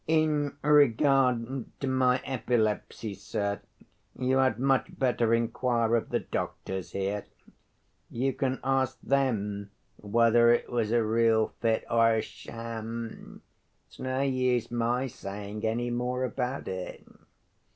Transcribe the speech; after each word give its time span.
"In 0.07 0.57
regard 0.63 1.65
to 1.79 1.87
my 1.87 2.21
epilepsy, 2.25 3.13
sir, 3.13 3.61
you 4.17 4.37
had 4.37 4.57
much 4.57 4.87
better 4.97 5.31
inquire 5.31 5.95
of 5.95 6.09
the 6.09 6.21
doctors 6.21 6.93
here. 6.93 7.25
You 8.09 8.33
can 8.33 8.59
ask 8.63 8.99
them 9.01 9.69
whether 9.97 10.49
it 10.51 10.71
was 10.71 10.91
a 10.91 11.03
real 11.03 11.49
fit 11.61 11.85
or 11.87 12.15
a 12.15 12.21
sham; 12.23 13.43
it's 13.87 13.99
no 13.99 14.21
use 14.23 14.71
my 14.71 15.05
saying 15.05 15.63
any 15.67 15.91
more 15.91 16.23
about 16.23 16.67
it." 16.67 17.05